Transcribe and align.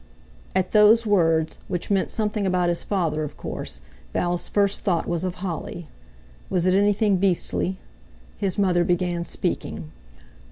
At 0.55 0.71
those 0.71 1.05
words, 1.05 1.59
which 1.67 1.91
meant 1.91 2.09
something 2.09 2.47
about 2.47 2.69
his 2.69 2.81
father, 2.81 3.21
of 3.23 3.37
course, 3.37 3.81
Val's 4.13 4.49
first 4.49 4.81
thought 4.81 5.07
was 5.07 5.23
of 5.23 5.35
Holly. 5.35 5.89
Was 6.49 6.65
it 6.65 6.73
anything 6.73 7.17
beastly? 7.17 7.77
His 8.35 8.57
mother 8.57 8.83
began 8.83 9.23
speaking. 9.23 9.91